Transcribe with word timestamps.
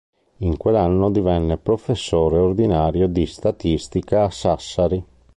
In 0.37 0.57
quell'anno 0.57 1.11
divenne 1.11 1.59
professore 1.59 2.39
ordinario 2.39 3.07
di 3.07 3.27
statistica 3.27 4.23
a 4.23 4.31
Sassari. 4.31 5.05